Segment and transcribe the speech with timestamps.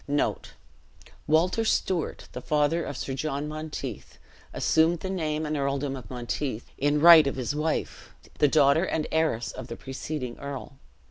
[1.27, 4.17] Walter Stewart, the father of Sir John Monteith,
[4.51, 8.09] assumed the name and earldom of Monteith in right of his wife,
[8.39, 10.79] the daughter and heiress of the preceding earl.